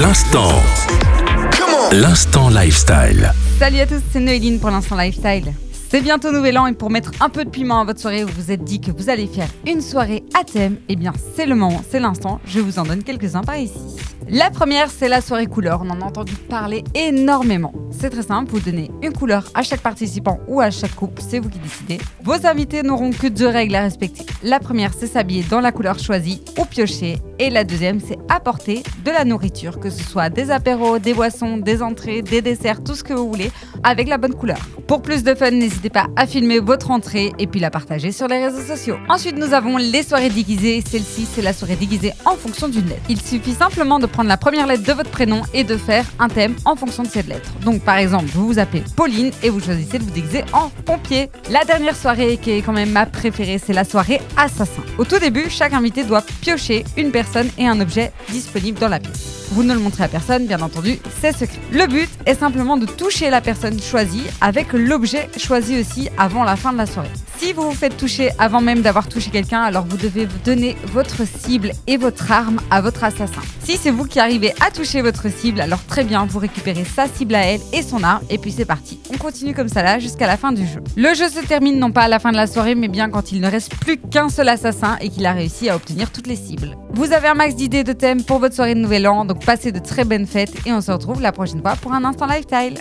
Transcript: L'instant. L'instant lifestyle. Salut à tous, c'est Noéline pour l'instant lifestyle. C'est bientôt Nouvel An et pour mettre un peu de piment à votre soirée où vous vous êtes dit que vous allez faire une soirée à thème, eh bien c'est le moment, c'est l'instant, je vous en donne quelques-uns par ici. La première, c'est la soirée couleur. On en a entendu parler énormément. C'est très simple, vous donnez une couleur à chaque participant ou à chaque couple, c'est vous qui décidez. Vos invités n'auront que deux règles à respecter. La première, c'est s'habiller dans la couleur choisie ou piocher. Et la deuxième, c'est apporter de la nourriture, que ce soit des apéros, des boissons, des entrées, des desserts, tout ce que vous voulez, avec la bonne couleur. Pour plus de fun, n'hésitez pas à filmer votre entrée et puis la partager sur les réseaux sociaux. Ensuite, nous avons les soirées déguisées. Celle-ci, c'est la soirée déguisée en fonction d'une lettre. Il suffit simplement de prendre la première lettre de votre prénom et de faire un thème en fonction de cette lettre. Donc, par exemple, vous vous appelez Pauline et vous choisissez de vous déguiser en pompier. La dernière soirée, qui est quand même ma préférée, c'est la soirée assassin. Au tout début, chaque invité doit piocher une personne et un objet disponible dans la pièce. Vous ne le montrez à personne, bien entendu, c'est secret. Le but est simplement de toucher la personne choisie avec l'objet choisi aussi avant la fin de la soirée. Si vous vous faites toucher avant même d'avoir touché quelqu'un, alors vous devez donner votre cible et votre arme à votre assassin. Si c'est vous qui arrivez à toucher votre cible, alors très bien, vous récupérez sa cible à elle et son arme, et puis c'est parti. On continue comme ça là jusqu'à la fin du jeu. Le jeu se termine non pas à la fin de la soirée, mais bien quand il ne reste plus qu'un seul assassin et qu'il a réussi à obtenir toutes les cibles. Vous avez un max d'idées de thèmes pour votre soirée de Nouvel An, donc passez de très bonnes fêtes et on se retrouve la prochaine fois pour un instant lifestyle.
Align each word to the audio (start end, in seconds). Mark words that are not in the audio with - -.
L'instant. 0.00 0.52
L'instant 1.90 2.50
lifestyle. 2.50 3.32
Salut 3.58 3.80
à 3.80 3.86
tous, 3.86 4.00
c'est 4.12 4.20
Noéline 4.20 4.60
pour 4.60 4.70
l'instant 4.70 4.96
lifestyle. 4.96 5.52
C'est 5.90 6.02
bientôt 6.02 6.30
Nouvel 6.30 6.56
An 6.56 6.66
et 6.66 6.72
pour 6.72 6.88
mettre 6.88 7.10
un 7.20 7.28
peu 7.28 7.44
de 7.44 7.50
piment 7.50 7.80
à 7.80 7.84
votre 7.84 7.98
soirée 7.98 8.22
où 8.22 8.28
vous 8.28 8.42
vous 8.42 8.52
êtes 8.52 8.62
dit 8.62 8.80
que 8.80 8.92
vous 8.92 9.10
allez 9.10 9.26
faire 9.26 9.48
une 9.66 9.80
soirée 9.80 10.22
à 10.38 10.44
thème, 10.44 10.76
eh 10.88 10.94
bien 10.94 11.12
c'est 11.34 11.46
le 11.46 11.56
moment, 11.56 11.82
c'est 11.90 11.98
l'instant, 11.98 12.40
je 12.46 12.60
vous 12.60 12.78
en 12.78 12.84
donne 12.84 13.02
quelques-uns 13.02 13.42
par 13.42 13.56
ici. 13.56 13.96
La 14.26 14.50
première, 14.50 14.90
c'est 14.90 15.08
la 15.08 15.20
soirée 15.20 15.46
couleur. 15.46 15.80
On 15.84 15.90
en 15.90 16.00
a 16.00 16.04
entendu 16.04 16.34
parler 16.34 16.84
énormément. 16.94 17.72
C'est 17.90 18.10
très 18.10 18.22
simple, 18.22 18.50
vous 18.50 18.60
donnez 18.60 18.90
une 19.02 19.12
couleur 19.12 19.48
à 19.54 19.62
chaque 19.62 19.80
participant 19.80 20.38
ou 20.46 20.60
à 20.60 20.70
chaque 20.70 20.94
couple, 20.94 21.22
c'est 21.26 21.38
vous 21.38 21.48
qui 21.48 21.58
décidez. 21.58 21.98
Vos 22.22 22.46
invités 22.46 22.82
n'auront 22.82 23.10
que 23.10 23.26
deux 23.26 23.46
règles 23.46 23.74
à 23.74 23.82
respecter. 23.82 24.26
La 24.42 24.60
première, 24.60 24.92
c'est 24.92 25.06
s'habiller 25.06 25.44
dans 25.44 25.60
la 25.60 25.72
couleur 25.72 25.98
choisie 25.98 26.42
ou 26.58 26.64
piocher. 26.64 27.18
Et 27.38 27.50
la 27.50 27.64
deuxième, 27.64 28.00
c'est 28.00 28.18
apporter 28.28 28.82
de 29.04 29.10
la 29.10 29.24
nourriture, 29.24 29.78
que 29.78 29.90
ce 29.90 30.02
soit 30.02 30.28
des 30.28 30.50
apéros, 30.50 30.98
des 30.98 31.14
boissons, 31.14 31.56
des 31.56 31.82
entrées, 31.82 32.22
des 32.22 32.42
desserts, 32.42 32.82
tout 32.82 32.94
ce 32.94 33.04
que 33.04 33.14
vous 33.14 33.28
voulez, 33.28 33.50
avec 33.82 34.08
la 34.08 34.18
bonne 34.18 34.34
couleur. 34.34 34.58
Pour 34.86 35.02
plus 35.02 35.22
de 35.22 35.34
fun, 35.34 35.50
n'hésitez 35.50 35.90
pas 35.90 36.06
à 36.16 36.26
filmer 36.26 36.58
votre 36.58 36.90
entrée 36.90 37.32
et 37.38 37.46
puis 37.46 37.60
la 37.60 37.70
partager 37.70 38.10
sur 38.10 38.26
les 38.26 38.44
réseaux 38.44 38.62
sociaux. 38.62 38.96
Ensuite, 39.08 39.36
nous 39.36 39.54
avons 39.54 39.76
les 39.76 40.02
soirées 40.02 40.30
déguisées. 40.30 40.82
Celle-ci, 40.84 41.26
c'est 41.32 41.42
la 41.42 41.52
soirée 41.52 41.76
déguisée 41.76 42.12
en 42.24 42.34
fonction 42.34 42.68
d'une 42.68 42.86
lettre. 42.86 43.02
Il 43.08 43.20
suffit 43.20 43.54
simplement 43.54 43.98
de 43.98 44.06
prendre 44.08 44.28
la 44.28 44.36
première 44.36 44.66
lettre 44.66 44.84
de 44.84 44.92
votre 44.92 45.10
prénom 45.10 45.42
et 45.54 45.64
de 45.64 45.76
faire 45.76 46.04
un 46.18 46.28
thème 46.28 46.54
en 46.64 46.76
fonction 46.76 47.02
de 47.02 47.08
cette 47.08 47.28
lettre. 47.28 47.50
Donc, 47.64 47.82
par 47.82 47.96
exemple, 47.96 48.26
vous 48.26 48.46
vous 48.46 48.58
appelez 48.58 48.82
Pauline 48.96 49.30
et 49.42 49.50
vous 49.50 49.60
choisissez 49.60 49.98
de 49.98 50.04
vous 50.04 50.10
déguiser 50.10 50.44
en 50.52 50.70
pompier. 50.84 51.30
La 51.50 51.64
dernière 51.64 51.96
soirée, 51.96 52.38
qui 52.40 52.50
est 52.50 52.62
quand 52.62 52.72
même 52.72 52.90
ma 52.90 53.06
préférée, 53.06 53.58
c'est 53.58 53.72
la 53.72 53.84
soirée 53.84 54.20
assassin. 54.36 54.82
Au 54.98 55.04
tout 55.04 55.18
début, 55.18 55.48
chaque 55.48 55.72
invité 55.72 56.04
doit 56.04 56.22
piocher 56.40 56.84
une 56.96 57.10
personne 57.10 57.48
et 57.58 57.66
un 57.66 57.80
objet 57.80 58.12
disponible 58.30 58.78
dans 58.78 58.88
la 58.88 59.00
pièce. 59.00 59.48
Vous 59.52 59.62
ne 59.62 59.72
le 59.72 59.80
montrez 59.80 60.04
à 60.04 60.08
personne, 60.08 60.46
bien 60.46 60.60
entendu, 60.60 60.98
c'est 61.20 61.32
secret. 61.32 61.60
Le 61.72 61.86
but 61.86 62.10
est 62.26 62.34
simplement 62.34 62.76
de 62.76 62.86
toucher 62.86 63.30
la 63.30 63.40
personne 63.40 63.80
choisie 63.80 64.24
avec 64.40 64.72
l'objet 64.72 65.28
choisi 65.38 65.80
aussi 65.80 66.08
avant 66.18 66.44
la 66.44 66.56
fin 66.56 66.72
de 66.72 66.78
la 66.78 66.86
soirée. 66.86 67.08
Si 67.38 67.52
vous 67.52 67.62
vous 67.62 67.72
faites 67.72 67.96
toucher 67.96 68.30
avant 68.40 68.60
même 68.60 68.82
d'avoir 68.82 69.08
touché 69.08 69.30
quelqu'un, 69.30 69.62
alors 69.62 69.86
vous 69.86 69.96
devez 69.96 70.26
donner 70.44 70.76
votre 70.92 71.22
cible 71.24 71.70
et 71.86 71.96
votre 71.96 72.32
arme 72.32 72.58
à 72.68 72.80
votre 72.80 73.04
assassin. 73.04 73.40
Si 73.62 73.76
c'est 73.76 73.92
vous 73.92 74.06
qui 74.06 74.18
arrivez 74.18 74.52
à 74.60 74.72
toucher 74.72 75.02
votre 75.02 75.30
cible, 75.30 75.60
alors 75.60 75.84
très 75.84 76.02
bien, 76.02 76.26
vous 76.26 76.40
récupérez 76.40 76.84
sa 76.84 77.06
cible 77.06 77.36
à 77.36 77.44
elle 77.44 77.60
et 77.72 77.82
son 77.82 78.02
arme, 78.02 78.24
et 78.28 78.38
puis 78.38 78.50
c'est 78.50 78.64
parti. 78.64 78.98
On 79.14 79.16
continue 79.18 79.54
comme 79.54 79.68
ça 79.68 79.84
là 79.84 80.00
jusqu'à 80.00 80.26
la 80.26 80.36
fin 80.36 80.50
du 80.50 80.66
jeu. 80.66 80.80
Le 80.96 81.14
jeu 81.14 81.28
se 81.28 81.38
termine 81.46 81.78
non 81.78 81.92
pas 81.92 82.02
à 82.02 82.08
la 82.08 82.18
fin 82.18 82.32
de 82.32 82.36
la 82.36 82.48
soirée, 82.48 82.74
mais 82.74 82.88
bien 82.88 83.08
quand 83.08 83.30
il 83.30 83.40
ne 83.40 83.48
reste 83.48 83.76
plus 83.76 83.98
qu'un 83.98 84.30
seul 84.30 84.48
assassin 84.48 84.96
et 85.00 85.08
qu'il 85.08 85.24
a 85.24 85.32
réussi 85.32 85.68
à 85.68 85.76
obtenir 85.76 86.10
toutes 86.10 86.26
les 86.26 86.36
cibles. 86.36 86.76
Vous 86.90 87.12
avez 87.12 87.28
un 87.28 87.34
max 87.34 87.54
d'idées 87.54 87.84
de 87.84 87.92
thèmes 87.92 88.24
pour 88.24 88.40
votre 88.40 88.56
soirée 88.56 88.74
de 88.74 88.80
Nouvel 88.80 89.06
An, 89.06 89.24
donc 89.24 89.44
passez 89.44 89.70
de 89.70 89.78
très 89.78 90.04
bonnes 90.04 90.26
fêtes 90.26 90.66
et 90.66 90.72
on 90.72 90.80
se 90.80 90.90
retrouve 90.90 91.22
la 91.22 91.30
prochaine 91.30 91.60
fois 91.60 91.76
pour 91.76 91.92
un 91.92 92.04
instant 92.04 92.26
lifestyle. 92.26 92.74